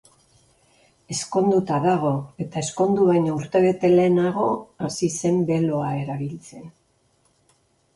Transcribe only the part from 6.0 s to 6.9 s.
erabiltzen.